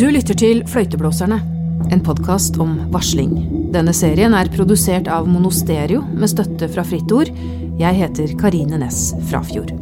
Du 0.00 0.06
lytter 0.08 0.34
til 0.34 0.62
Fløyteblåserne, 0.64 1.36
en 1.92 2.00
podkast 2.00 2.56
om 2.56 2.70
varsling. 2.94 3.34
Denne 3.74 3.92
serien 3.92 4.32
er 4.32 4.48
produsert 4.48 5.10
av 5.12 5.28
Monosterio 5.28 6.00
med 6.14 6.30
støtte 6.32 6.70
fra 6.72 6.84
Fritt 6.88 7.12
Ord. 7.12 7.28
Jeg 7.76 7.98
heter 7.98 8.32
Karine 8.40 8.78
Næss 8.80 9.10
Frafjord. 9.28 9.74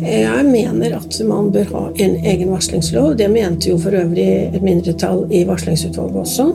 Jeg 0.00 0.44
mener 0.48 0.96
at 0.98 1.20
man 1.28 1.52
bør 1.54 1.70
ha 1.76 1.84
en 2.02 2.16
egen 2.24 2.50
varslingslov. 2.50 3.14
Det 3.20 3.30
mente 3.30 3.70
jo 3.70 3.78
for 3.78 3.94
øvrig 3.94 4.28
et 4.50 4.62
mindretall 4.66 5.26
i 5.30 5.44
varslingsutvalget 5.46 6.16
også. 6.16 6.52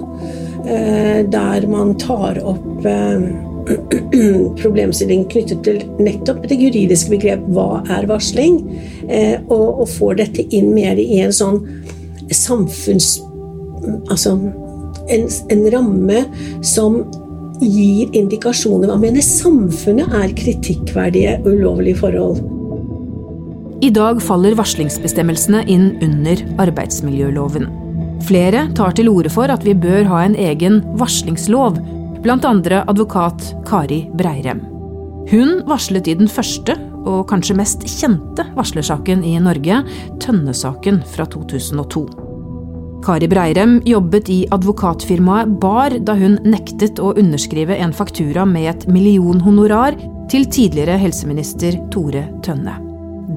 Eh, 0.68 1.24
der 1.32 1.68
man 1.72 1.96
tar 2.02 2.44
opp 2.44 2.86
eh, 2.86 3.55
problemstilling 3.66 5.26
knyttet 5.32 5.64
til 5.66 5.82
nettopp 6.02 6.44
det 6.50 6.58
juridiske 6.62 7.16
begrep 7.16 7.46
hva 7.56 7.82
er 7.98 8.08
varsling, 8.10 8.60
eh, 9.10 9.38
og, 9.50 9.82
og 9.84 9.90
får 9.96 10.20
dette 10.22 10.46
inn 10.56 10.74
mer 10.76 11.02
i 11.02 11.22
en 11.26 11.34
sånn 11.36 11.62
samfunns... 12.34 13.18
Altså 14.10 14.34
en, 15.14 15.28
en 15.54 15.64
ramme 15.70 16.24
som 16.66 17.04
gir 17.62 18.10
indikasjoner. 18.18 18.90
Hva 18.90 18.98
mener 19.00 19.22
samfunnet 19.26 20.14
er 20.18 20.34
kritikkverdige, 20.38 21.38
ulovlige 21.46 22.02
forhold? 22.02 22.42
I 23.86 23.92
dag 23.94 24.22
faller 24.24 24.56
varslingsbestemmelsene 24.58 25.66
inn 25.70 25.92
under 26.04 26.42
arbeidsmiljøloven. 26.64 27.68
Flere 28.26 28.66
tar 28.78 28.96
til 28.98 29.12
orde 29.12 29.30
for 29.30 29.52
at 29.52 29.66
vi 29.68 29.76
bør 29.78 30.08
ha 30.10 30.24
en 30.26 30.38
egen 30.40 30.80
varslingslov 30.98 31.78
bl.a. 32.26 32.84
advokat 32.88 33.56
Kari 33.66 34.10
Breirem. 34.14 34.60
Hun 35.30 35.60
varslet 35.70 36.08
i 36.10 36.16
den 36.18 36.30
første 36.30 36.74
og 37.06 37.28
kanskje 37.30 37.54
mest 37.60 37.84
kjente 37.86 38.48
varslersaken 38.56 39.22
i 39.22 39.36
Norge, 39.38 39.84
Tønne-saken 40.24 41.04
fra 41.06 41.28
2002. 41.30 42.02
Kari 43.06 43.30
Breirem 43.30 43.78
jobbet 43.86 44.32
i 44.34 44.40
advokatfirmaet 44.58 45.54
Bar 45.62 46.00
da 46.02 46.16
hun 46.18 46.40
nektet 46.50 46.98
å 46.98 47.12
underskrive 47.14 47.78
en 47.78 47.94
faktura 47.94 48.48
med 48.50 48.72
et 48.72 48.88
millionhonorar 48.90 49.94
til 50.32 50.50
tidligere 50.50 50.98
helseminister 50.98 51.78
Tore 51.94 52.26
Tønne. 52.42 52.80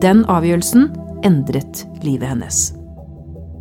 Den 0.00 0.24
avgjørelsen 0.32 0.88
endret 1.28 1.84
livet 2.06 2.32
hennes. 2.32 2.70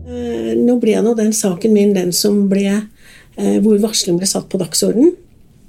Eh, 0.08 0.55
nå 0.55 0.80
ble 0.80 1.02
nå 1.03 1.17
den 1.20 1.36
saken 1.36 1.75
min 1.75 1.92
den 2.00 2.16
som 2.16 2.45
ble 2.48 2.78
hvor 3.38 3.77
varsling 3.83 4.17
ble 4.17 4.27
satt 4.30 4.47
på 4.49 4.59
dagsorden. 4.61 5.11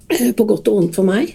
Eh, 0.09 0.33
på 0.33 0.47
godt 0.49 0.69
og 0.71 0.81
vondt 0.81 0.97
for 0.97 1.09
meg. 1.09 1.35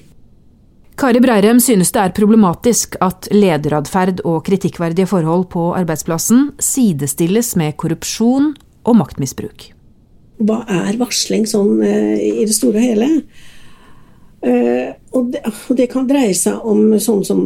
Kari 0.98 1.22
Breirem 1.22 1.60
synes 1.62 1.92
det 1.94 2.02
er 2.02 2.14
problematisk 2.14 2.98
at 3.02 3.28
lederatferd 3.34 4.22
og 4.30 4.44
kritikkverdige 4.46 5.10
forhold 5.10 5.48
på 5.54 5.72
arbeidsplassen 5.78 6.52
sidestilles 6.62 7.54
med 7.58 7.78
korrupsjon 7.82 8.52
og 8.86 8.98
maktmisbruk. 9.00 9.72
Hva 10.44 10.64
er 10.70 10.98
varsling 11.02 11.48
sånn 11.50 11.82
eh, 11.86 12.18
i 12.42 12.46
det 12.46 12.56
store 12.58 12.82
og 12.82 12.88
hele? 12.90 13.10
Og 14.44 15.30
det 15.78 15.86
kan 15.88 16.04
dreie 16.04 16.34
seg 16.36 16.66
om 16.68 16.98
sånn 17.00 17.22
som 17.24 17.46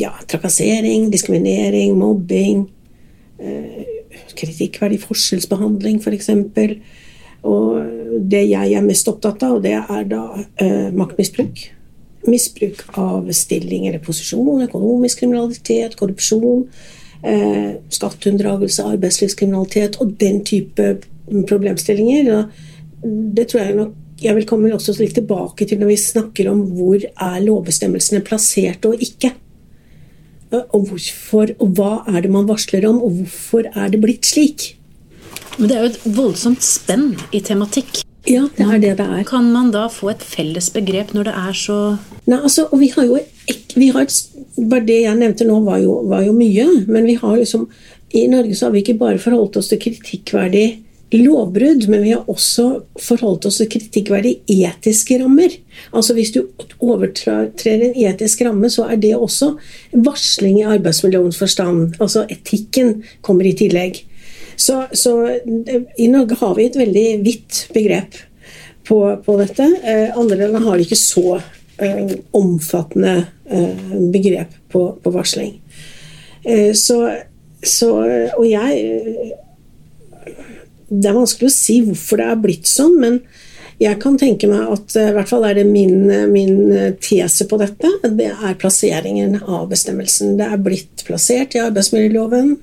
ja, 0.00 0.14
trakassering, 0.24 1.10
diskriminering, 1.12 1.92
mobbing, 2.00 2.62
kritikkverdig 4.40 5.02
forskjellsbehandling 5.02 5.98
f.eks. 6.00 6.30
For 6.56 6.72
og 7.42 8.20
det 8.30 8.44
jeg 8.48 8.74
er 8.74 8.84
mest 8.84 9.08
opptatt 9.10 9.42
av, 9.46 9.58
det 9.64 9.74
er 9.78 10.06
da 10.10 10.22
eh, 10.62 10.92
maktmisbruk. 10.96 11.64
Misbruk 12.26 12.82
av 12.98 13.28
stilling 13.36 13.86
eller 13.86 14.02
posisjon, 14.02 14.64
økonomisk 14.64 15.22
kriminalitet, 15.22 15.94
korrupsjon, 15.98 16.64
eh, 17.22 17.76
skatteunndragelse, 17.92 18.86
arbeidslivskriminalitet 18.96 20.00
og 20.02 20.16
den 20.20 20.42
type 20.48 20.96
problemstillinger. 21.46 22.48
Det 23.04 23.46
tror 23.50 23.62
jeg 23.62 23.78
nok 23.78 23.94
jeg 24.22 24.32
vil 24.32 24.46
komme 24.48 24.72
også 24.72 24.94
litt 24.96 25.16
tilbake 25.18 25.66
til 25.68 25.80
når 25.80 25.90
vi 25.90 25.98
snakker 26.00 26.48
om 26.48 26.62
hvor 26.78 27.02
er 27.04 27.42
lovbestemmelsene 27.44 28.24
plassert 28.24 28.86
og 28.88 29.02
ikke. 29.04 29.34
Og 30.56 30.86
hvorfor, 30.88 31.52
og 31.60 31.74
hva 31.76 31.90
er 32.14 32.22
det 32.24 32.30
man 32.32 32.46
varsler 32.48 32.86
om, 32.88 33.02
og 33.02 33.18
hvorfor 33.18 33.66
er 33.74 33.90
det 33.92 34.00
blitt 34.00 34.28
slik? 34.28 34.75
Men 35.56 35.70
det 35.70 35.76
er 35.76 35.84
jo 35.84 35.92
et 35.94 36.02
voldsomt 36.16 36.64
spenn 36.64 37.14
i 37.32 37.40
tematikk. 37.44 38.02
Ja, 38.26 38.48
det 38.56 38.64
er 38.66 38.80
det 38.82 38.94
det 38.98 39.06
er. 39.06 39.22
Kan 39.26 39.52
man 39.54 39.70
da 39.74 39.86
få 39.92 40.10
et 40.10 40.24
felles 40.26 40.68
begrep 40.74 41.12
når 41.14 41.28
det 41.28 41.34
er 41.38 41.56
så 41.56 41.78
Nei, 42.26 42.40
altså, 42.40 42.64
og 42.74 42.80
vi 42.82 42.88
har 42.90 43.06
jo 43.06 43.20
vi 43.76 43.90
har 43.94 44.02
et, 44.02 44.16
Bare 44.56 44.86
det 44.88 45.02
jeg 45.04 45.18
nevnte 45.20 45.46
nå, 45.46 45.60
var 45.66 45.78
jo, 45.82 46.00
var 46.10 46.24
jo, 46.26 46.32
mye. 46.34 46.66
Men 46.88 47.06
vi 47.06 47.14
har 47.20 47.36
liksom 47.36 47.68
I 48.16 48.26
Norge 48.32 48.56
så 48.56 48.66
har 48.66 48.74
vi 48.74 48.82
ikke 48.82 48.98
bare 48.98 49.20
forholdt 49.22 49.58
oss 49.60 49.70
til 49.70 49.80
kritikkverdig 49.82 50.66
lovbrudd, 51.14 51.84
men 51.86 52.02
vi 52.02 52.10
har 52.16 52.26
også 52.26 52.64
forholdt 52.98 53.46
oss 53.46 53.60
til 53.60 53.68
kritikkverdige 53.70 54.64
etiske 54.66 55.20
rammer. 55.20 55.54
Altså 55.94 56.16
Hvis 56.16 56.32
du 56.34 56.40
overtrer 56.82 57.52
en 57.76 57.94
etisk 57.94 58.42
ramme, 58.42 58.70
så 58.70 58.88
er 58.90 58.98
det 58.98 59.14
også 59.14 59.52
varsling 59.92 60.60
i 60.60 60.66
arbeidsmiljøens 60.66 61.38
forstand. 61.38 61.94
Altså 62.00 62.26
etikken 62.30 63.04
kommer 63.22 63.46
i 63.46 63.54
tillegg. 63.54 64.02
Så, 64.56 64.86
så, 64.92 65.12
i 65.96 66.08
Norge 66.08 66.38
har 66.40 66.54
vi 66.56 66.66
et 66.66 66.78
veldig 66.80 67.06
vidt 67.24 67.66
begrep 67.74 68.16
på, 68.88 69.00
på 69.24 69.38
dette. 69.40 69.68
Eh, 69.84 70.18
andre 70.18 70.48
land 70.48 70.64
har 70.64 70.80
ikke 70.80 70.98
så 70.98 71.36
eh, 71.36 72.16
omfattende 72.36 73.16
eh, 73.44 73.96
begrep 74.12 74.54
på, 74.72 74.88
på 75.02 75.14
varsling. 75.14 75.56
Eh, 76.44 76.72
så, 76.74 77.00
så, 77.62 77.90
Og 78.38 78.46
jeg 78.46 79.32
Det 80.88 81.08
er 81.10 81.16
vanskelig 81.16 81.50
å 81.50 81.56
si 81.56 81.80
hvorfor 81.82 82.22
det 82.22 82.30
er 82.30 82.40
blitt 82.40 82.70
sånn, 82.70 82.94
men 83.02 83.20
jeg 83.76 83.98
kan 84.00 84.14
tenke 84.16 84.48
meg 84.48 84.70
at 84.72 84.94
i 84.96 85.10
hvert 85.12 85.28
fall 85.28 85.44
er 85.44 85.58
det 85.58 85.66
min, 85.68 86.06
min, 86.30 86.94
tese 87.02 87.44
på 87.50 87.58
dette. 87.60 87.90
Det 88.08 88.30
er 88.32 88.54
plasseringen 88.56 89.34
av 89.42 89.66
bestemmelsen. 89.68 90.38
Det 90.38 90.46
er 90.48 90.62
blitt 90.64 91.04
plassert 91.04 91.58
i 91.58 91.60
arbeidsmiljøloven. 91.60 92.54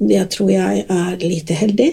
Det 0.00 0.22
tror 0.32 0.50
jeg 0.52 0.84
er 0.88 1.18
lite 1.20 1.56
heldig. 1.56 1.90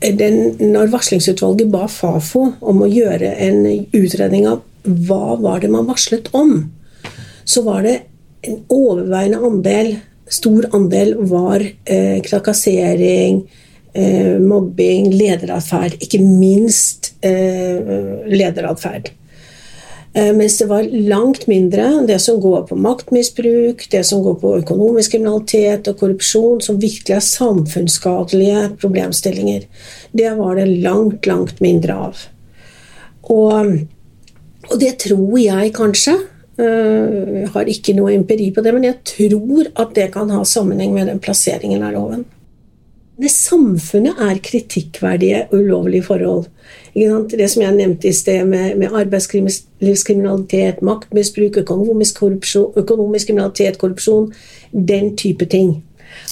Den, 0.00 0.56
når 0.72 0.92
varslingsutvalget 0.92 1.70
ba 1.72 1.86
Fafo 1.92 2.46
om 2.60 2.82
å 2.84 2.88
gjøre 2.88 3.34
en 3.44 3.64
utredning 3.96 4.46
av 4.48 4.62
hva 4.84 5.36
var 5.40 5.60
det 5.60 5.72
man 5.72 5.88
varslet 5.88 6.30
om, 6.36 6.70
så 7.44 7.64
var 7.66 7.84
det 7.84 7.96
en 8.48 8.62
overveiende 8.72 9.40
andel, 9.44 9.90
stor 10.30 10.68
andel, 10.76 11.14
var 11.28 11.64
eh, 11.64 12.20
trakassering, 12.24 13.42
eh, 13.92 14.36
mobbing, 14.40 15.10
lederatferd. 15.12 15.98
Ikke 16.00 16.20
minst 16.22 17.12
eh, 17.26 18.24
lederatferd. 18.30 19.10
Eh, 20.12 20.32
mens 20.34 20.58
det 20.58 20.66
var 20.66 20.88
langt 20.90 21.46
mindre 21.46 21.84
det 22.06 22.18
som 22.18 22.40
går 22.42 22.64
på 22.66 22.76
maktmisbruk, 22.76 23.86
det 23.90 24.02
som 24.04 24.24
går 24.24 24.40
på 24.42 24.56
økonomisk 24.58 25.14
kriminalitet 25.14 25.86
og 25.86 26.00
korrupsjon, 26.00 26.58
som 26.64 26.80
virkelig 26.82 27.14
er 27.14 27.22
samfunnsskadelige 27.22 28.64
problemstillinger. 28.80 29.68
Det 30.12 30.34
var 30.38 30.58
det 30.58 30.66
langt, 30.82 31.30
langt 31.30 31.62
mindre 31.62 32.00
av. 32.08 32.26
Og, 33.30 33.76
og 34.66 34.76
det 34.82 34.96
tror 35.06 35.38
jeg 35.38 35.74
kanskje. 35.78 36.16
Eh, 36.58 37.30
jeg 37.44 37.54
har 37.54 37.70
ikke 37.70 37.94
noe 37.94 38.16
empiri 38.16 38.50
på 38.50 38.66
det, 38.66 38.74
men 38.74 38.90
jeg 38.90 38.98
tror 39.14 39.70
at 39.78 39.94
det 39.94 40.10
kan 40.16 40.34
ha 40.34 40.42
sammenheng 40.42 40.90
med 40.96 41.06
den 41.12 41.22
plasseringen 41.22 41.86
av 41.86 41.94
loven. 41.94 42.26
Det 43.20 43.30
samfunnet 43.30 44.18
er 44.24 44.42
kritikkverdige, 44.42 45.46
ulovlige 45.52 46.08
forhold. 46.08 46.48
Det 46.94 47.48
som 47.50 47.62
jeg 47.62 47.76
nevnte 47.76 48.08
i 48.08 48.12
sted, 48.12 48.44
med, 48.44 48.76
med 48.80 48.94
arbeidslivskriminalitet, 48.96 50.82
maktmisbruk, 50.82 51.56
økonomisk, 51.62 52.22
økonomisk, 52.76 53.26
kriminalitet, 53.26 53.78
korrupsjon. 53.78 54.32
Den 54.72 55.16
type 55.16 55.46
ting. 55.46 55.82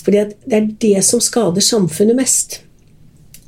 For 0.02 0.10
det 0.14 0.34
er 0.50 0.70
det 0.80 1.04
som 1.06 1.20
skader 1.22 1.62
samfunnet 1.62 2.18
mest. 2.18 2.62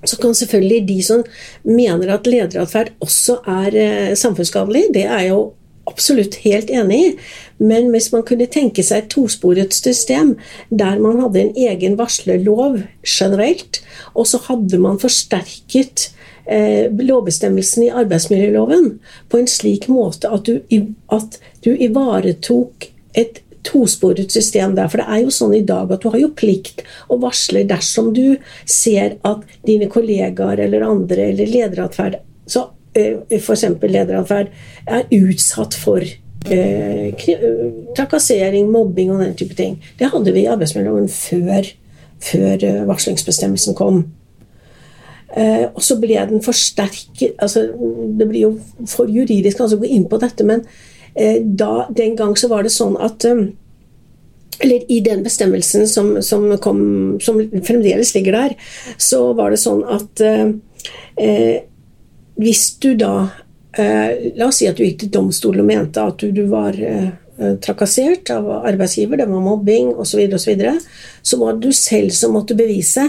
Så 0.04 0.16
kan 0.16 0.34
selvfølgelig 0.34 0.88
de 0.88 1.02
som 1.04 1.24
mener 1.64 2.14
at 2.14 2.26
lederatferd 2.26 2.92
også 3.04 3.40
er 3.46 3.74
eh, 3.76 4.16
samfunnsskadelig, 4.16 4.84
det 4.94 5.04
er 5.04 5.26
jo 5.28 5.52
absolutt 5.90 6.38
helt 6.44 6.70
enig 6.72 7.00
i. 7.00 7.10
Men 7.58 7.90
hvis 7.92 8.08
man 8.14 8.24
kunne 8.26 8.48
tenke 8.50 8.84
seg 8.86 9.04
et 9.04 9.10
tosporet 9.12 9.74
system 9.76 10.36
der 10.70 11.00
man 11.02 11.20
hadde 11.24 11.42
en 11.42 11.52
egen 11.68 11.98
varslerlov 11.98 12.80
generelt, 13.04 13.82
og 14.14 14.28
så 14.30 14.40
hadde 14.46 14.80
man 14.80 15.00
forsterket 15.02 16.10
lovbestemmelsen 16.50 17.84
i 17.86 17.92
arbeidsmiljøloven 18.02 18.88
på 19.30 19.38
en 19.38 19.46
slik 19.50 19.86
måte 19.92 20.30
at 20.34 20.48
du, 20.48 20.58
at 21.14 21.38
du 21.62 21.70
ivaretok 21.74 22.88
et 23.18 23.38
tosporet 23.66 24.32
system 24.32 24.74
der. 24.74 24.88
For 24.88 25.02
det 25.02 25.06
er 25.06 25.22
jo 25.22 25.32
sånn 25.34 25.54
i 25.54 25.62
dag 25.66 25.92
at 25.92 26.02
du 26.02 26.10
har 26.10 26.18
jo 26.22 26.32
plikt 26.34 26.82
å 27.12 27.20
varsle 27.22 27.62
dersom 27.68 28.10
du 28.16 28.40
ser 28.64 29.18
at 29.28 29.46
dine 29.68 29.90
kollegaer 29.92 30.64
eller 30.64 30.86
andre 30.88 31.30
eller 31.30 31.54
lederatferd 31.54 32.18
så 32.50 32.70
Eh, 32.92 33.18
f.eks. 33.38 33.64
lederatferd, 33.82 34.48
er 34.90 35.04
utsatt 35.14 35.76
for 35.78 36.02
eh, 36.02 37.26
trakassering, 37.94 38.70
mobbing 38.72 39.12
og 39.14 39.22
den 39.22 39.36
type 39.38 39.54
ting. 39.54 39.76
Det 39.98 40.08
hadde 40.10 40.32
vi 40.34 40.42
i 40.42 40.50
arbeidsmiljøloven 40.50 41.06
før, 41.12 41.68
før 42.26 42.64
varslingsbestemmelsen 42.90 43.78
kom. 43.78 44.02
Eh, 45.30 45.66
og 45.68 45.82
så 45.84 45.94
ble 46.02 46.16
den 46.26 46.40
forsterket 46.42 47.38
altså, 47.38 47.68
Det 48.18 48.26
blir 48.26 48.48
jo 48.48 48.86
for 48.90 49.06
juridisk 49.06 49.60
altså, 49.62 49.76
å 49.78 49.84
gå 49.84 49.90
inn 49.94 50.08
på 50.10 50.18
dette, 50.18 50.42
men 50.42 50.64
eh, 51.14 51.38
da, 51.38 51.86
den 51.94 52.16
gang 52.18 52.34
så 52.34 52.50
var 52.50 52.66
det 52.66 52.72
sånn 52.74 52.96
at 52.98 53.28
eh, 53.28 53.44
Eller 54.58 54.90
i 54.90 54.98
den 55.06 55.22
bestemmelsen 55.22 55.86
som, 55.86 56.16
som, 56.26 56.48
kom, 56.58 56.82
som 57.22 57.38
fremdeles 57.62 58.10
ligger 58.16 58.40
der, 58.40 58.56
så 58.98 59.28
var 59.38 59.54
det 59.54 59.62
sånn 59.62 59.84
at 59.86 60.24
eh, 60.26 61.62
hvis 62.40 62.66
du 62.82 62.90
da 62.98 63.14
eh, 63.78 64.34
La 64.34 64.50
oss 64.50 64.58
si 64.64 64.66
at 64.66 64.82
du 64.82 64.84
gikk 64.88 65.04
til 65.04 65.14
domstolen 65.14 65.62
og 65.62 65.70
mente 65.70 66.10
at 66.10 66.18
du, 66.18 66.34
du 66.34 66.42
var 66.50 66.74
eh, 66.74 67.12
trakassert 67.62 68.34
av 68.34 68.50
arbeidsgiver, 68.58 69.22
det 69.22 69.30
var 69.30 69.46
mobbing 69.46 69.94
osv., 69.94 70.18
så, 70.18 70.26
og 70.26 70.40
så, 70.42 70.50
videre, 70.50 70.78
så 71.22 71.38
var 71.38 71.54
det 71.54 71.70
du 71.70 71.76
selv 71.76 72.10
som 72.18 72.34
måtte 72.34 72.58
bevise 72.58 73.06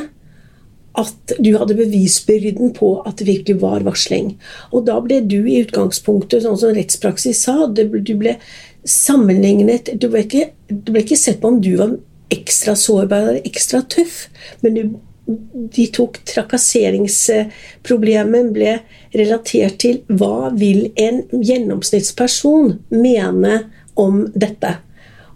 at 0.99 1.31
du 1.39 1.53
hadde 1.55 1.77
bevisbyrden 1.77 2.73
på 2.75 2.89
at 3.07 3.21
det 3.21 3.29
virkelig 3.29 3.61
var 3.61 3.85
varsling. 3.87 4.33
Og 4.75 4.79
da 4.89 4.95
ble 5.03 5.17
du 5.23 5.39
i 5.45 5.61
utgangspunktet, 5.63 6.43
sånn 6.43 6.59
som 6.59 6.75
rettspraksis 6.75 7.39
sa, 7.47 7.55
du 7.71 8.15
ble 8.17 8.33
sammenlignet 8.81 9.93
Du 10.01 10.07
ble 10.09 10.19
ikke, 10.25 10.49
du 10.67 10.91
ble 10.91 11.01
ikke 11.03 11.17
sett 11.19 11.41
på 11.41 11.47
om 11.51 11.61
du 11.61 11.75
var 11.77 11.97
ekstra 12.33 12.75
sårbar 12.79 13.21
eller 13.27 13.41
ekstra 13.45 13.81
tøff, 13.91 14.29
men 14.63 14.73
du, 14.73 14.81
de 15.75 15.85
tok 15.93 16.13
trakasseringsproblemet 16.31 18.53
ble 18.55 18.73
relatert 19.13 19.75
til 19.83 19.95
hva 20.07 20.49
vil 20.55 20.91
en 20.99 21.21
gjennomsnittsperson 21.35 22.79
mene 22.95 23.63
om 23.99 24.31
dette. 24.33 24.77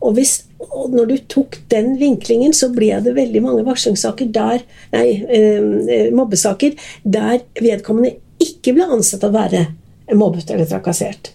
Og, 0.06 0.14
hvis, 0.18 0.36
og 0.62 0.94
når 0.94 1.08
du 1.10 1.16
tok 1.32 1.58
den 1.72 1.96
vinklingen, 2.02 2.54
så 2.54 2.70
ble 2.74 2.92
det 3.02 3.16
veldig 3.18 3.42
mange 3.42 3.64
varslingssaker 3.66 4.30
der 4.36 4.62
Nei, 4.94 5.08
eh, 5.26 6.12
mobbesaker 6.14 6.76
der 7.04 7.42
vedkommende 7.58 8.16
ikke 8.42 8.76
ble 8.76 8.86
ansett 8.98 9.24
å 9.26 9.34
være 9.34 9.66
mobbet 10.14 10.52
eller 10.54 10.70
trakassert. 10.70 11.32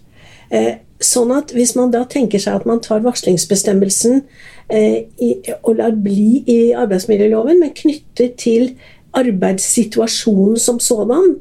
Eh, 0.54 0.78
sånn 1.02 1.32
at 1.34 1.54
hvis 1.56 1.74
man 1.78 1.92
da 1.94 2.04
tenker 2.08 2.42
seg 2.42 2.60
at 2.60 2.68
man 2.68 2.82
tar 2.84 3.02
varslingsbestemmelsen 3.04 4.22
eh, 4.68 5.06
i, 5.18 5.30
og 5.62 5.78
lar 5.80 5.96
bli 5.96 6.44
i 6.46 6.60
arbeidsmiljøloven, 6.76 7.60
men 7.62 7.74
knytter 7.76 8.34
til 8.38 8.74
arbeidssituasjonen 9.16 10.60
som 10.60 10.78
sådan, 10.82 11.38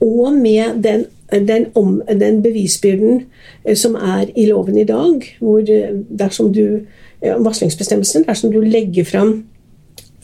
og 0.00 0.36
med 0.36 0.80
den 0.84 1.04
den, 1.30 1.66
om, 1.74 2.02
den, 2.08 2.42
bevisbyrden 2.42 3.24
eh, 3.64 3.76
som 3.76 3.94
er 3.94 4.30
i 4.36 4.46
loven 4.50 4.78
i 4.78 4.86
dag, 4.88 5.26
hvor 5.40 5.60
eh, 5.60 5.92
dersom 6.10 6.52
du 6.54 6.86
varslingsbestemmelsen, 7.20 8.24
dersom 8.24 8.52
du 8.52 8.62
legger 8.64 9.04
fram 9.04 9.34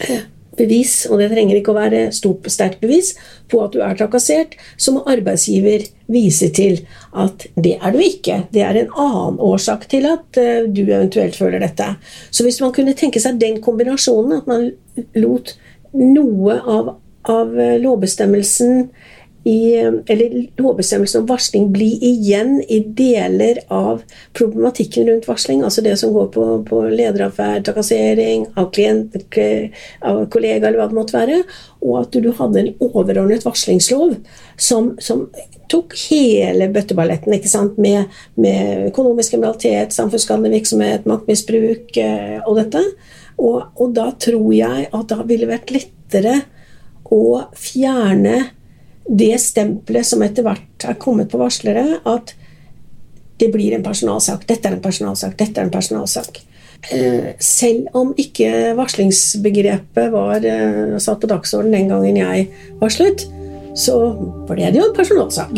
eh, 0.00 0.24
bevis, 0.56 1.02
og 1.10 1.20
det 1.20 1.28
trenger 1.28 1.58
ikke 1.58 1.74
å 1.74 1.76
være 1.76 1.98
stort, 2.16 2.46
sterkt 2.48 2.80
bevis, 2.80 3.12
på 3.52 3.60
at 3.60 3.74
du 3.74 3.82
er 3.84 3.98
trakassert, 3.98 4.54
så 4.80 4.94
må 4.94 5.02
arbeidsgiver 5.04 5.84
vise 6.08 6.48
til 6.56 6.80
at 7.12 7.44
det 7.60 7.74
er 7.76 7.92
du 7.92 8.00
ikke. 8.00 8.38
Det 8.54 8.64
er 8.64 8.80
en 8.80 8.94
annen 8.96 9.36
årsak 9.44 9.84
til 9.92 10.08
at 10.08 10.40
du 10.72 10.80
eventuelt 10.86 11.36
føler 11.36 11.60
dette. 11.60 11.90
Så 12.32 12.46
hvis 12.46 12.62
man 12.64 12.72
kunne 12.72 12.96
tenke 12.96 13.20
seg 13.20 13.36
den 13.42 13.60
kombinasjonen, 13.60 14.40
at 14.40 14.48
man 14.48 14.70
lot 15.20 15.52
noe 15.92 16.56
av, 16.64 16.94
av 17.28 17.52
lovbestemmelsen 17.84 18.88
i, 19.46 19.76
eller 19.78 20.32
lovbestemmelsen 20.58 21.20
om 21.20 21.26
varsling 21.28 21.68
bli 21.70 21.92
igjen 22.02 22.56
i 22.68 22.80
deler 22.98 23.60
av 23.70 24.00
problematikken 24.34 25.06
rundt 25.06 25.28
varsling. 25.28 25.62
Altså 25.62 25.84
det 25.86 25.92
som 26.00 26.10
går 26.14 26.32
på, 26.34 26.46
på 26.66 26.80
lederatferd, 26.90 27.62
trakassering 27.68 28.48
av 28.58 28.72
klienter, 28.74 29.68
av 30.02 30.24
kollegaer 30.34 30.72
eller 30.72 30.80
hva 30.80 30.88
det 30.90 30.98
måtte 30.98 31.18
være. 31.20 31.38
Og 31.86 32.00
at 32.00 32.18
du 32.18 32.26
hadde 32.34 32.64
en 32.64 32.72
overordnet 32.88 33.46
varslingslov 33.46 34.16
som, 34.58 34.96
som 34.98 35.28
tok 35.70 35.94
hele 36.08 36.66
bøtteballetten 36.74 37.38
ikke 37.38 37.52
sant? 37.52 37.78
Med, 37.78 38.10
med 38.34 38.88
økonomisk 38.88 39.36
kriminalitet, 39.36 39.94
samfunnsskadelig 39.94 40.56
virksomhet, 40.58 41.06
maktmisbruk 41.06 42.02
eh, 42.02 42.42
og 42.42 42.58
dette. 42.64 42.82
Og, 43.38 43.62
og 43.78 43.94
da 43.94 44.10
tror 44.26 44.50
jeg 44.58 44.90
at 44.90 45.14
det 45.14 45.22
ville 45.30 45.54
vært 45.54 45.70
lettere 45.70 46.40
å 47.14 47.46
fjerne 47.54 48.40
det 49.06 49.36
stempelet 49.40 50.06
som 50.06 50.22
etter 50.26 50.46
hvert 50.46 50.86
er 50.88 50.98
kommet 50.98 51.30
på 51.30 51.40
varslere, 51.40 52.00
at 52.04 52.34
det 53.40 53.50
blir 53.52 53.76
en 53.76 53.84
personalsak. 53.84 54.46
Dette 54.48 54.68
er 54.68 54.76
en 54.76 54.82
personalsak. 54.84 55.36
Dette 55.38 55.60
er 55.60 55.68
en 55.68 55.74
personalsak. 55.74 56.40
Eh, 56.92 57.34
selv 57.42 57.88
om 57.96 58.12
ikke 58.20 58.74
varslingsbegrepet 58.78 60.12
var 60.12 60.44
eh, 60.44 60.96
satt 61.02 61.22
på 61.22 61.30
dagsorden 61.30 61.74
den 61.74 61.90
gangen 61.92 62.18
jeg 62.20 62.48
varslet, 62.80 63.26
så 63.76 63.96
ble 64.48 64.70
det 64.70 64.80
jo 64.80 64.88
en 64.88 64.96
personalsak. 64.96 65.52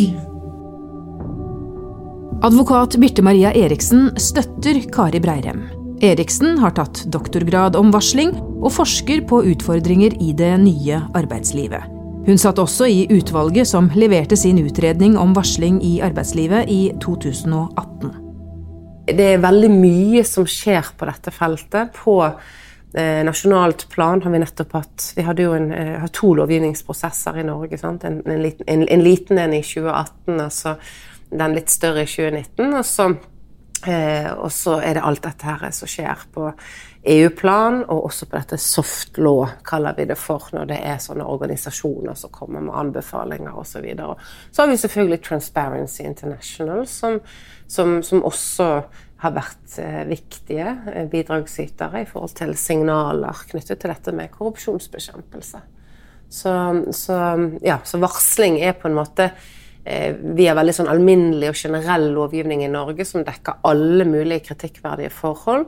Advokat 2.46 2.94
Birte 3.02 3.22
Maria 3.26 3.50
Eriksen 3.54 4.12
støtter 4.20 4.78
Kari 4.94 5.20
Breirem. 5.22 5.66
Eriksen 6.06 6.60
har 6.62 6.76
tatt 6.78 7.02
doktorgrad 7.10 7.74
om 7.78 7.90
varsling 7.94 8.30
og 8.62 8.70
forsker 8.76 9.24
på 9.26 9.42
utfordringer 9.50 10.14
i 10.22 10.30
det 10.38 10.54
nye 10.62 11.02
arbeidslivet. 11.18 11.97
Hun 12.28 12.36
satt 12.36 12.58
også 12.60 12.84
i 12.92 13.06
utvalget 13.08 13.70
som 13.70 13.86
leverte 13.96 14.36
sin 14.36 14.58
utredning 14.60 15.14
om 15.16 15.30
varsling 15.32 15.78
i 15.80 15.94
arbeidslivet 16.04 16.68
i 16.68 16.90
2018. 17.00 18.10
Det 19.16 19.28
er 19.32 19.40
veldig 19.40 19.70
mye 19.72 20.24
som 20.28 20.44
skjer 20.44 20.90
på 21.00 21.08
dette 21.08 21.32
feltet. 21.32 21.94
På 21.96 22.18
eh, 22.26 23.22
nasjonalt 23.24 23.86
plan 23.88 24.20
har 24.20 24.34
vi 24.34 24.42
nettopp 24.42 24.76
hatt 24.76 25.06
Vi 25.16 25.24
hadde 25.24 25.46
jo 25.46 25.54
en, 25.56 25.72
eh, 25.72 26.04
to 26.12 26.34
lovgivningsprosesser 26.36 27.40
i 27.40 27.46
Norge. 27.48 27.80
En, 27.80 27.96
en, 28.04 28.42
liten, 28.42 28.68
en, 28.68 28.84
en, 28.84 29.06
liten 29.06 29.40
en 29.40 29.56
i 29.56 29.62
2018, 29.64 30.36
altså 30.36 30.76
den 31.32 31.56
litt 31.56 31.72
større 31.72 32.04
i 32.04 32.12
2019. 32.12 32.74
Og 32.74 32.84
så, 32.84 33.08
eh, 33.86 34.30
og 34.32 34.50
så 34.52 34.78
er 34.82 34.96
det 34.96 35.04
alt 35.06 35.22
dette 35.24 35.46
her 35.46 35.70
som 35.74 35.90
skjer 35.90 36.24
på 36.34 36.50
EU-plan, 37.08 37.82
og 37.86 38.08
også 38.08 38.26
på 38.28 38.36
dette 38.36 38.58
soft 38.60 39.18
law, 39.22 39.46
kaller 39.64 39.94
vi 39.96 40.08
det 40.10 40.18
for, 40.18 40.48
når 40.52 40.68
det 40.72 40.78
er 40.84 40.98
sånne 41.00 41.26
organisasjoner 41.28 42.16
som 42.18 42.32
kommer 42.34 42.64
med 42.64 42.74
anbefalinger 42.76 43.56
osv. 43.56 43.86
Så, 43.96 44.08
så 44.50 44.62
har 44.62 44.70
vi 44.72 44.80
selvfølgelig 44.82 45.20
Transparency 45.24 46.02
International, 46.04 46.86
som, 46.90 47.20
som, 47.70 48.00
som 48.02 48.24
også 48.26 48.68
har 49.22 49.34
vært 49.34 49.78
eh, 49.82 50.02
viktige 50.10 50.74
eh, 50.92 51.06
bidragsytere 51.10 52.04
i 52.04 52.08
forhold 52.08 52.36
til 52.38 52.54
signaler 52.58 53.46
knyttet 53.50 53.80
til 53.80 53.94
dette 53.94 54.14
med 54.14 54.30
korrupsjonsbekjempelse. 54.34 55.62
Så, 56.28 56.52
så, 56.92 57.16
ja, 57.64 57.78
så 57.88 57.98
varsling 58.02 58.60
er 58.60 58.76
på 58.76 58.90
en 58.90 58.98
måte 58.98 59.30
vi 59.84 60.48
har 60.48 60.58
veldig 60.58 60.74
sånn 60.76 60.90
alminnelig 60.90 61.52
og 61.52 61.62
generell 61.62 62.10
lovgivning 62.16 62.64
i 62.64 62.72
Norge 62.72 63.06
som 63.08 63.24
dekker 63.24 63.62
alle 63.68 64.04
mulige 64.08 64.44
kritikkverdige 64.50 65.12
forhold. 65.14 65.66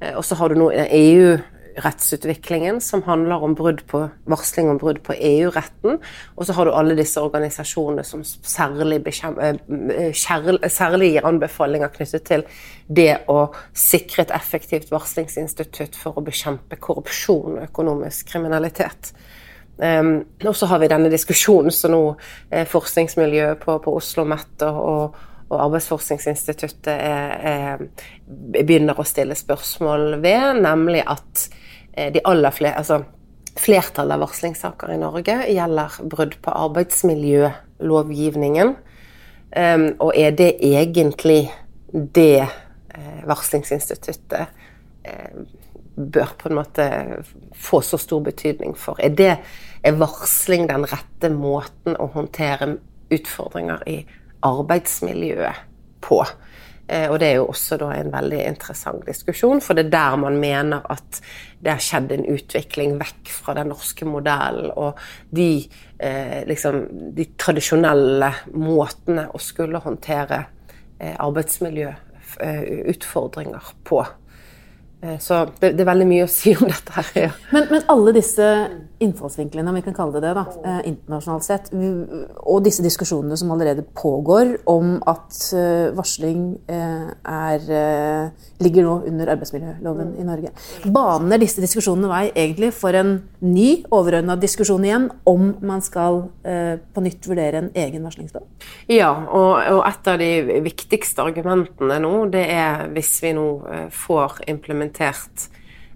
Eh, 0.00 0.16
og 0.16 0.24
så 0.24 0.34
har 0.40 0.48
du 0.50 0.56
nå 0.58 0.70
EU-rettsutviklingen 0.72 2.80
som 2.84 3.02
handler 3.06 3.42
om 3.44 3.54
på 3.54 4.08
varsling 4.30 4.70
om 4.72 4.78
brudd 4.80 5.00
på 5.06 5.12
EU-retten. 5.14 5.92
Og 6.36 6.42
så 6.46 6.52
har 6.56 6.64
du 6.66 6.72
alle 6.74 6.98
disse 6.98 7.20
organisasjonene 7.20 8.04
som 8.04 8.24
særlig, 8.24 9.06
eh, 9.06 10.12
særlig, 10.14 11.12
gir 11.12 11.26
anbefalinger 11.26 11.88
knyttet 11.88 12.24
til 12.24 12.42
det 12.88 13.18
å 13.28 13.52
sikre 13.74 14.22
et 14.22 14.34
effektivt 14.34 14.90
varslingsinstitutt 14.90 15.96
for 15.96 16.12
å 16.16 16.24
bekjempe 16.24 16.76
korrupsjon 16.76 17.58
og 17.58 17.64
økonomisk 17.68 18.26
kriminalitet. 18.32 19.12
Um, 19.80 20.28
og 20.44 20.52
så 20.56 20.66
har 20.68 20.78
vi 20.82 20.90
denne 20.92 21.08
diskusjonen 21.08 21.72
som 21.72 21.90
nå 21.94 22.00
eh, 22.50 22.66
forskningsmiljøet 22.68 23.58
på, 23.62 23.78
på 23.80 23.94
Oslo 23.96 24.26
OsloMet 24.26 24.62
og, 24.68 25.14
og 25.48 25.62
Arbeidsforskningsinstituttet 25.64 26.92
er, 26.92 27.30
er, 27.48 27.80
begynner 28.60 29.00
å 29.00 29.04
stille 29.08 29.34
spørsmål 29.38 30.20
ved, 30.20 30.60
nemlig 30.66 31.00
at 31.08 31.48
eh, 31.96 32.12
de 32.12 32.20
aller 32.28 32.50
flere, 32.52 32.76
altså 32.76 33.04
flertallet 33.60 34.14
av 34.14 34.20
varslingssaker 34.26 34.92
i 34.94 34.98
Norge 35.00 35.36
gjelder 35.50 35.90
brudd 36.12 36.34
på 36.44 36.50
arbeidsmiljølovgivningen. 36.66 38.68
Um, 39.50 39.86
og 39.98 40.12
er 40.14 40.30
det 40.38 40.62
egentlig 40.62 41.50
det 41.90 42.44
eh, 42.44 43.22
varslingsinstituttet 43.26 44.46
uh, 45.08 45.30
bør 46.00 46.36
på 46.38 46.50
en 46.50 46.58
måte 46.60 46.86
få 47.56 47.82
så 47.84 47.98
stor 48.00 48.22
betydning 48.24 48.76
for? 48.78 49.00
Er, 49.02 49.14
det, 49.16 49.34
er 49.82 49.98
varsling 50.00 50.68
den 50.70 50.86
rette 50.88 51.30
måten 51.32 51.96
å 51.98 52.10
håndtere 52.14 52.76
utfordringer 53.10 53.84
i 53.90 54.00
arbeidsmiljøet 54.46 55.66
på. 56.04 56.20
Eh, 56.90 57.06
og 57.10 57.18
det 57.20 57.28
er 57.28 57.38
jo 57.38 57.48
også 57.52 57.78
en 57.86 58.12
veldig 58.12 58.40
interessant 58.48 59.04
diskusjon, 59.06 59.60
for 59.62 59.78
det 59.78 59.86
er 59.86 59.92
der 59.94 60.16
man 60.18 60.38
mener 60.42 60.86
at 60.90 61.20
det 61.60 61.74
har 61.74 61.82
skjedd 61.84 62.14
en 62.14 62.26
utvikling 62.32 62.96
vekk 63.00 63.30
fra 63.30 63.54
den 63.58 63.70
norske 63.70 64.08
modellen 64.08 64.72
og 64.74 64.98
de, 65.30 65.66
eh, 65.98 66.40
liksom, 66.48 66.80
de 67.16 67.28
tradisjonelle 67.38 68.32
måtene 68.56 69.28
å 69.30 69.42
skulle 69.42 69.82
håndtere 69.84 70.40
eh, 70.98 71.14
arbeidsmiljø 71.14 71.92
eh, 72.40 72.96
på. 73.84 74.02
Eh, 75.02 75.18
så 75.18 75.46
det, 75.60 75.72
det, 75.72 75.80
er 75.80 75.88
veldig 75.88 76.06
mye 76.08 76.26
å 76.26 76.30
si 76.30 76.52
om 76.56 76.68
dette 76.68 76.94
her. 76.98 77.10
Ja. 77.16 77.32
Men, 77.54 77.68
men, 77.72 77.84
alle 77.90 78.12
disse 78.16 78.46
innfallsvinklene, 79.00 79.72
om 79.72 79.78
vi 79.78 79.84
kan 79.86 79.96
kalle 79.96 80.18
det 80.18 80.26
det, 80.26 80.32
da, 80.36 80.42
eh, 80.60 80.80
internasjonalt 80.90 81.46
sett, 81.46 81.70
og 81.72 82.60
disse 82.66 82.84
diskusjonene 82.84 83.38
som 83.40 83.52
allerede 83.54 83.86
pågår 83.96 84.58
om 84.68 84.98
at 85.08 85.38
eh, 85.56 85.88
varsling 85.96 86.42
er, 86.70 87.64
ligger 88.60 88.84
nå 88.84 88.94
under 89.08 89.30
arbeidsmiljøloven 89.32 90.12
i 90.20 90.26
Norge, 90.26 90.52
baner 90.92 91.40
disse 91.40 91.62
diskusjonene 91.62 92.10
vei 92.10 92.22
egentlig 92.28 92.70
for 92.76 92.96
en 92.96 93.14
ny 93.40 93.82
overordna 93.94 94.36
diskusjon 94.40 94.84
igjen 94.84 95.08
om 95.28 95.54
man 95.64 95.82
skal 95.84 96.22
på 96.42 97.04
nytt 97.04 97.28
vurdere 97.28 97.62
en 97.62 97.70
egen 97.78 98.04
varslingslov? 98.06 98.44
Ja, 98.90 99.10
og, 99.26 99.52
og 99.76 99.82
et 99.88 100.10
av 100.12 100.20
de 100.20 100.60
viktigste 100.66 101.24
argumentene 101.24 102.00
nå, 102.02 102.12
det 102.32 102.44
er 102.52 102.86
hvis 102.94 103.14
vi 103.24 103.32
nå 103.36 103.46
får 103.94 104.42
implementert 104.50 104.89
implementert 104.90 105.50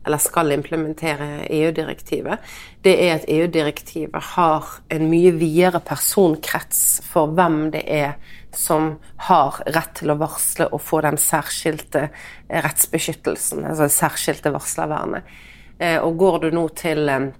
eller 0.06 0.18
skal 0.18 0.52
implementere 0.52 1.46
EU-direktivet, 1.48 2.38
det 2.82 2.92
er 3.06 3.14
at 3.14 3.24
EU-direktivet 3.26 4.22
har 4.36 4.66
en 4.92 5.06
mye 5.08 5.30
videre 5.32 5.80
personkrets 5.80 7.00
for 7.08 7.32
hvem 7.32 7.70
det 7.72 7.84
er 7.88 8.18
som 8.52 8.98
har 9.16 9.62
rett 9.64 9.94
til 9.96 10.12
å 10.12 10.18
varsle 10.20 10.68
og 10.68 10.82
få 10.84 11.00
den 11.00 11.16
særskilte 11.16 12.10
rettsbeskyttelsen, 12.50 13.64
altså 13.64 13.88
det 13.88 13.96
særskilte 13.96 14.52
varslervernet. 14.52 15.24
Eh, 15.78 15.96
og 15.96 16.18
går 16.20 16.38
du 16.44 16.50
nå 16.52 16.68
til 16.76 17.08
eh, 17.08 17.32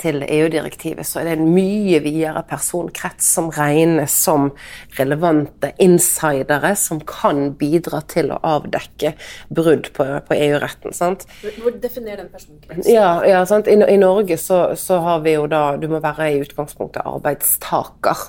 til 0.00 0.22
EU-direktivet, 0.26 1.06
så 1.06 1.20
er 1.20 1.30
det 1.30 1.36
en 1.38 1.52
mye 1.54 2.00
videre 2.04 2.42
personkrets 2.48 3.26
som 3.34 3.48
regnes 3.54 4.12
som 4.12 4.50
relevante 4.98 5.72
insidere 5.80 6.74
som 6.76 7.00
kan 7.08 7.54
bidra 7.58 8.02
til 8.10 8.32
å 8.34 8.40
avdekke 8.44 9.14
brudd 9.48 9.90
på, 9.96 10.06
på 10.26 10.36
EU-retten. 10.36 10.92
sant? 10.96 11.24
Hvor 11.62 11.72
definerer 11.80 12.24
den 12.24 12.32
personkretsen? 12.32 12.92
Ja, 12.92 13.20
ja 13.26 13.44
sant? 13.48 13.70
I, 13.70 13.78
I, 13.80 13.96
Norge 14.00 14.36
så, 14.40 14.60
så, 14.76 15.00
har 15.00 15.24
vi 15.24 15.34
jo 15.36 15.46
da 15.50 15.76
Du 15.80 15.88
må 15.88 16.00
være 16.02 16.30
i 16.32 16.40
utgangspunktet 16.44 17.06
arbeidstaker. 17.06 18.26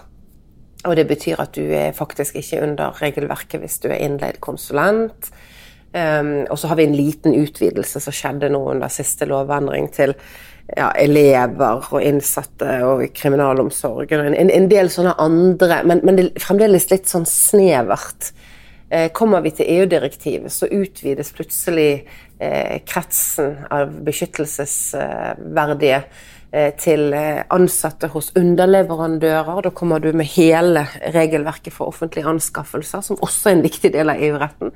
Og 0.88 0.96
det 0.98 1.06
betyr 1.10 1.42
at 1.44 1.56
du 1.56 1.66
er 1.76 1.92
faktisk 1.94 2.40
ikke 2.40 2.62
under 2.64 2.96
regelverket 3.02 3.62
hvis 3.62 3.82
du 3.84 3.90
er 3.92 4.00
innleid 4.02 4.40
konsulent. 4.42 5.30
Um, 5.92 6.48
og 6.48 6.56
så 6.56 6.70
har 6.72 6.80
vi 6.80 6.86
en 6.88 6.96
liten 6.96 7.36
utvidelse 7.36 8.00
som 8.00 8.16
skjedde 8.16 8.48
nå 8.54 8.62
under 8.72 8.88
siste 8.88 9.28
lovendring 9.28 9.90
til 9.92 10.16
ja, 10.78 10.92
elever 10.96 11.88
og 11.92 12.04
innsatte 12.04 12.78
og 12.88 13.04
kriminalomsorgen. 13.16 14.34
En, 14.34 14.52
en 14.54 14.70
del 14.72 14.92
sånne 14.94 15.16
andre, 15.22 15.82
men, 15.88 16.04
men, 16.06 16.18
det 16.18 16.30
er 16.30 16.46
fremdeles 16.46 16.90
litt 16.92 17.12
sånn 17.12 17.28
snevert. 17.28 18.32
Eh, 18.92 19.10
kommer 19.16 19.44
vi 19.44 19.54
til 19.56 19.70
EU-direktivet, 19.78 20.52
så 20.52 20.68
utvides 20.72 21.32
plutselig 21.36 21.92
eh, 22.40 22.82
kretsen 22.88 23.66
av 23.72 23.94
beskyttelsesverdige 24.06 26.02
eh, 26.02 26.72
til 26.80 27.14
eh, 27.16 27.44
ansatte 27.56 28.12
hos 28.12 28.32
underleverandører. 28.40 29.64
Da 29.68 29.72
kommer 29.76 30.04
du 30.04 30.12
med 30.12 30.32
hele 30.36 30.86
regelverket 31.16 31.76
for 31.76 31.92
offentlige 31.92 32.28
anskaffelser, 32.32 33.04
som 33.06 33.20
også 33.24 33.50
er 33.50 33.60
en 33.60 33.66
viktig 33.68 33.94
del 33.96 34.12
av 34.12 34.24
EU-retten. 34.24 34.76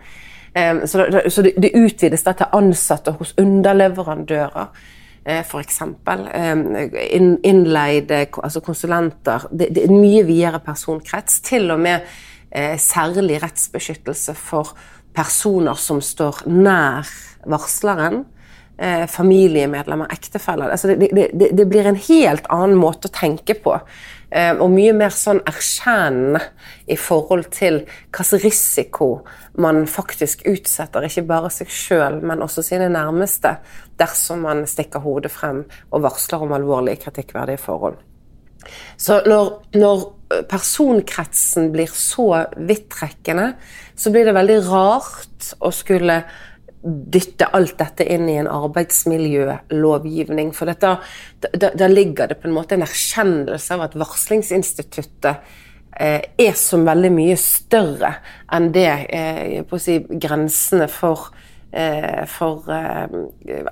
Eh, 0.55 0.83
så, 0.87 1.07
det 1.43 1.75
utvides 1.75 2.23
da 2.23 2.35
til 2.39 2.55
ansatte 2.55 3.15
hos 3.19 3.35
underleverandører. 3.39 4.71
Eh, 5.25 5.41
f.eks. 5.41 5.81
Innleide 7.43 8.19
altså 8.43 8.61
konsulenter. 8.61 9.47
Det, 9.49 9.71
det 9.73 9.83
er 9.83 9.89
en 9.89 10.01
mye 10.03 10.21
videre 10.27 10.61
personkrets. 10.61 11.39
Til 11.45 11.71
og 11.73 11.81
med 11.81 12.05
eh, 12.51 12.75
særlig 12.77 13.39
rettsbeskyttelse 13.41 14.35
for 14.37 14.75
personer 15.15 15.79
som 15.81 16.01
står 16.03 16.43
nær 16.51 17.09
varsleren. 17.49 18.21
Eh, 18.77 19.07
familiemedlemmer, 19.07 20.11
ektefeller. 20.13 20.69
Altså 20.75 20.93
det, 20.93 21.09
det, 21.15 21.49
det, 21.57 21.65
blir 21.71 21.87
en 21.87 21.97
helt 22.09 22.45
annen 22.51 22.77
måte 22.77 23.09
å 23.09 23.15
tenke 23.15 23.55
på. 23.63 23.79
Eh, 24.35 24.51
og 24.59 24.67
mye 24.73 24.91
mer 24.95 25.13
sånn 25.15 25.39
erkjennende 25.47 26.41
i 26.91 26.97
forhold 26.99 27.47
til 27.55 27.83
hvilken 27.85 28.41
risiko 28.43 29.07
man 29.63 29.85
faktisk 29.87 30.43
utsetter 30.49 31.07
ikke 31.07 31.23
bare 31.29 31.51
seg 31.53 31.71
sjøl, 31.71 32.19
men 32.19 32.43
også 32.43 32.65
sine 32.65 32.89
nærmeste, 32.91 33.55
dersom 33.99 34.43
man 34.43 34.65
stikker 34.67 35.05
hodet 35.05 35.31
frem 35.31 35.63
og 35.91 36.03
varsler 36.03 36.43
om 36.43 36.51
alvorlige 36.57 37.05
kritikkverdige 37.05 37.63
forhold. 37.63 38.01
Så 38.97 39.21
når, 39.29 39.51
når 39.77 40.03
personkretsen 40.49 41.69
blir 41.71 41.91
så 41.95 42.27
vidtrekkende, 42.57 43.53
så 43.95 44.11
blir 44.11 44.27
det 44.27 44.35
veldig 44.35 44.59
rart 44.67 45.53
å 45.63 45.71
skulle 45.75 46.23
dytte 46.85 47.47
alt 47.57 47.79
dette 47.79 48.05
inn 48.13 48.27
i 48.29 48.35
en 48.37 48.49
arbeidsmiljølovgivning. 48.51 50.51
For 50.55 50.65
dette, 50.69 50.97
da, 51.41 51.71
da, 51.73 51.87
ligger 51.89 52.27
det 52.29 52.37
på 52.41 52.47
en 52.49 52.57
måte 52.57 52.75
en 52.77 52.85
erkjennelse 52.85 53.73
av 53.75 53.81
at 53.87 53.97
varslingsinstituttet 53.97 55.35
eh, 55.97 56.21
er 56.21 56.53
så 56.59 56.77
veldig 56.85 57.11
mye 57.15 57.37
større 57.41 58.11
enn 58.53 58.71
det 58.75 58.91
eh, 59.09 59.77
si, 59.81 59.95
grensene 60.21 60.87
for, 60.91 61.19
eh, 61.71 62.23
for 62.29 62.69
eh, 62.73 63.07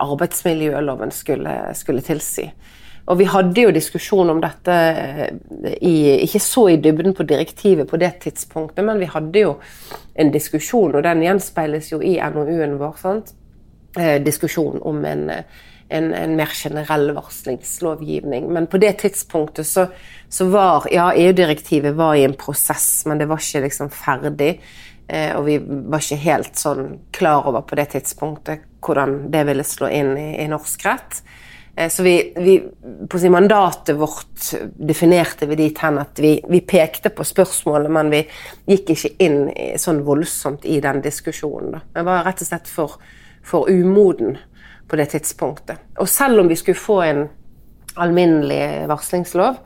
arbeidsmiljøloven 0.01 1.11
skulle, 1.13 1.53
skulle 1.77 2.01
tilsi. 2.05 2.49
Og 3.03 3.19
vi 3.19 3.27
hadde 3.27 3.65
jo 3.65 3.71
diskusjon 3.75 4.31
om 4.31 4.39
dette 4.43 4.73
eh, 4.73 5.73
i, 5.83 5.95
ikke 6.23 6.39
så 6.39 6.69
i 6.71 6.79
dybden 6.79 7.15
på 7.17 7.25
direktivet 7.27 7.89
på 7.89 7.99
det 7.99 8.13
tidspunktet, 8.23 8.85
men 8.87 9.01
vi 9.01 9.09
hadde 9.11 9.43
jo 9.43 9.57
en 10.15 10.31
diskusjon, 10.31 10.95
og 10.95 11.03
den 11.03 11.25
gjenspeiles 11.25 11.91
jo 11.91 11.99
i 11.99 12.15
NOU-en 12.21 12.77
vår. 12.79 12.95
sant? 13.01 13.33
Eh, 13.99 14.15
diskusjon 14.23 14.79
om 14.81 15.03
en, 15.05 15.27
en, 15.89 16.07
en, 16.13 16.37
mer 16.39 16.55
generell 16.55 17.11
varslingslovgivning. 17.13 18.47
Men 18.53 18.71
på 18.71 18.79
det 18.81 18.95
tidspunktet 19.03 19.67
så, 19.67 19.85
så 20.29 20.47
var 20.49 20.87
Ja, 20.91 21.11
EU-direktivet 21.11 21.93
var 21.99 22.15
i 22.15 22.23
en 22.23 22.39
prosess, 22.39 23.03
men 23.05 23.19
det 23.19 23.27
var 23.29 23.43
ikke 23.43 23.67
liksom 23.67 23.91
ferdig. 23.93 24.55
Eh, 25.07 25.35
og 25.35 25.45
vi 25.45 25.59
var 25.59 25.99
ikke 25.99 26.23
helt 26.23 26.55
sånn 26.57 27.01
klar 27.11 27.51
over 27.51 27.67
på 27.67 27.75
det 27.75 27.91
tidspunktet 27.97 28.63
hvordan 28.83 29.27
det 29.31 29.43
ville 29.47 29.63
slå 29.67 29.91
inn 29.91 30.15
i, 30.17 30.29
i 30.43 30.47
norsk 30.51 30.87
rett. 30.87 31.19
Eh, 31.75 31.89
så 31.89 32.03
vi, 32.03 32.33
vi, 32.35 32.63
på 33.09 33.19
sin 33.19 33.31
mandatet 33.31 33.95
vårt 33.95 34.53
definerte 34.63 35.45
vi 35.45 35.55
dit 35.55 35.77
hen 35.77 35.97
at 35.97 36.19
vi, 36.19 36.35
vi, 36.49 36.61
pekte 36.61 37.09
på 37.09 37.25
spørsmålet, 37.25 37.91
men 37.91 38.11
vi 38.13 38.23
gikk 38.69 38.93
ikke 38.93 39.13
inn 39.25 39.39
i, 39.49 39.73
sånn 39.81 40.03
voldsomt 40.05 40.65
i 40.69 40.79
den 40.83 41.01
diskusjonen. 41.01 41.77
Da. 41.77 41.83
Jeg 41.97 42.09
var 42.09 42.25
rett 42.27 42.43
og 42.45 42.49
slett 42.51 42.69
for, 42.69 42.97
for, 43.43 43.69
umoden 43.69 44.37
på 44.87 44.99
det 44.99 45.09
tidspunktet. 45.15 45.81
Og 45.97 46.09
selv 46.09 46.43
om 46.43 46.51
vi 46.51 46.59
skulle 46.59 46.77
få 46.77 46.99
en 47.07 47.23
alminnelig 48.03 48.85
varslingslov, 48.89 49.57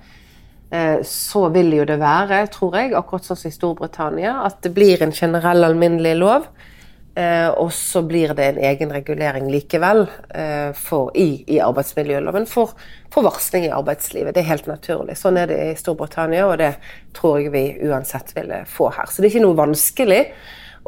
eh, 0.72 1.04
så 1.04 1.48
vil 1.52 1.74
jo 1.76 1.88
det 1.88 2.00
være, 2.00 2.46
tror 2.54 2.80
jeg, 2.80 2.96
akkurat 2.96 3.28
sånn 3.28 3.40
som 3.40 3.52
i 3.52 3.56
Storbritannia, 3.56 4.40
at 4.48 4.62
det 4.64 4.72
blir 4.76 5.04
en 5.04 5.16
generell 5.16 5.68
alminnelig 5.68 6.16
lov 6.24 6.48
Eh, 7.18 7.50
og 7.50 7.72
så 7.74 8.04
blir 8.06 8.30
det 8.38 8.46
en 8.46 8.60
egen 8.62 8.92
regulering 8.94 9.48
likevel 9.50 10.04
eh, 10.38 10.70
for, 10.78 11.10
i, 11.18 11.42
i, 11.50 11.56
arbeidsmiljøloven 11.66 12.46
for, 12.46 12.76
for, 13.10 13.26
varsling 13.26 13.66
i 13.66 13.74
arbeidslivet. 13.74 14.36
Det 14.36 14.44
er 14.44 14.52
helt 14.52 14.70
naturlig. 14.70 15.16
Sånn 15.18 15.40
er 15.42 15.50
det 15.50 15.58
i 15.64 15.80
Storbritannia, 15.80 16.46
og 16.46 16.60
det 16.62 16.76
tror 17.18 17.40
jeg 17.42 17.56
vi 17.56 17.64
uansett 17.90 18.36
ville 18.38 18.62
få 18.70 18.92
her. 18.94 19.10
Så 19.10 19.24
det 19.24 19.32
er 19.32 19.34
ikke 19.34 19.48
noe 19.48 19.58
vanskelig 19.58 20.22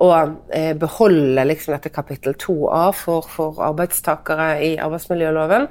å 0.05 0.11
eh, 0.53 0.75
beholde 0.77 1.49
liksom, 1.49 1.73
dette 1.79 1.95
kapittel 1.97 2.37
2a 2.37 2.85
for, 2.93 3.25
for, 3.25 3.65
arbeidstakere 3.71 4.51
i 4.69 4.71
arbeidsmiljøloven. 4.85 5.65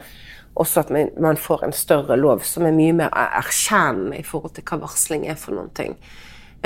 Også 0.58 0.82
at 0.82 0.94
man 1.22 1.38
får 1.38 1.68
en 1.68 1.76
større 1.76 2.18
lov 2.18 2.42
som 2.42 2.66
er 2.66 2.74
mye 2.74 2.98
mer 3.04 3.14
erkjennende 3.14 4.18
i 4.18 4.26
forhold 4.26 4.58
til 4.58 4.66
hva 4.66 4.82
varsling 4.88 5.30
er 5.30 5.38
for 5.38 5.54
noen 5.54 5.70
ting. 5.70 5.94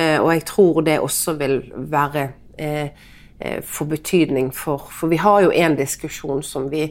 Og 0.01 0.31
jeg 0.33 0.47
tror 0.49 0.79
det 0.87 0.95
også 1.05 1.35
vil 1.37 1.59
være 1.93 2.31
eh, 2.57 3.11
Eh, 3.45 3.63
få 3.63 3.85
betydning 3.85 4.53
for 4.55 4.79
For 4.79 5.09
vi 5.09 5.17
har 5.17 5.41
jo 5.43 5.51
en 5.53 5.75
diskusjon 5.77 6.43
som 6.43 6.69
vi 6.71 6.85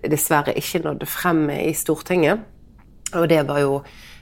dessverre 0.00 0.54
ikke 0.56 0.80
nådde 0.84 1.06
frem 1.06 1.42
med 1.50 1.66
i 1.66 1.74
Stortinget. 1.74 2.40
Og 3.12 3.28
det 3.28 3.42
var 3.48 3.60
jo 3.60 3.74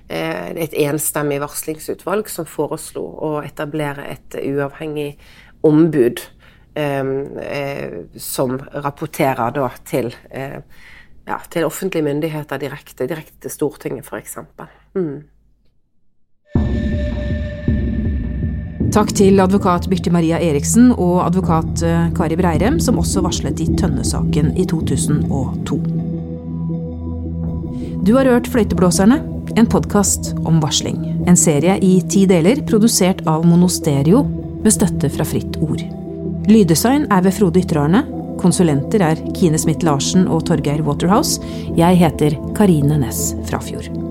eh, 0.08 0.50
et 0.64 0.74
enstemmig 0.74 1.38
varslingsutvalg 1.44 2.28
som 2.32 2.48
foreslo 2.48 3.04
å 3.04 3.32
etablere 3.44 4.08
et 4.10 4.38
uavhengig 4.42 5.20
ombud 5.62 6.24
eh, 6.74 7.14
som 8.16 8.58
rapporterer 8.58 9.54
da 9.54 9.70
til, 9.84 10.10
ja, 11.28 11.40
til 11.50 11.68
offentlige 11.68 12.08
myndigheter 12.08 12.58
direkte, 12.58 13.06
direkte 13.06 13.38
til 13.44 13.54
Stortinget, 13.54 14.08
f.eks. 14.08 14.38
Mm. 14.98 15.28
Takk 18.98 19.12
til 19.14 19.38
advokat 19.38 19.84
Birte 19.86 20.10
Maria 20.10 20.40
Eriksen 20.42 20.88
og 20.90 21.20
advokat 21.22 21.84
eh, 21.86 22.08
Kari 22.16 22.34
Breirem, 22.34 22.80
som 22.82 22.96
også 22.98 23.20
varslet 23.22 23.60
i 23.62 23.68
Tønne-saken 23.78 24.48
i 24.58 24.64
2002. 24.66 25.76
Du 28.02 28.10
har 28.16 28.26
hørt 28.26 28.50
Fløyteblåserne, 28.50 29.20
en 29.54 29.70
podkast 29.70 30.32
om 30.42 30.58
varsling. 30.64 30.98
En 31.30 31.38
serie 31.38 31.78
i 31.78 31.92
ti 32.10 32.24
deler 32.26 32.64
produsert 32.66 33.22
av 33.30 33.46
Monosterio 33.46 34.24
med 34.64 34.74
støtte 34.74 35.12
fra 35.14 35.28
Fritt 35.30 35.60
Ord. 35.62 35.86
Lyddesign 36.50 37.06
er 37.06 37.22
ved 37.22 37.38
Frode 37.38 37.62
Ytterarne. 37.62 38.02
Konsulenter 38.42 39.06
er 39.12 39.22
Kine 39.38 39.62
Smith 39.62 39.86
Larsen 39.86 40.26
og 40.26 40.48
Torgeir 40.50 40.82
Waterhouse. 40.82 41.38
Jeg 41.78 42.02
heter 42.02 42.34
Karine 42.58 42.98
Næss 43.06 43.36
Frafjord. 43.46 44.07